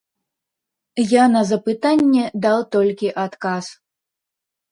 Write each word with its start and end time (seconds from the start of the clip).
Я 1.11 1.23
на 1.33 1.41
запытанне 1.49 2.23
даў 2.45 2.59
толькі 2.77 3.13
адказ. 3.25 3.65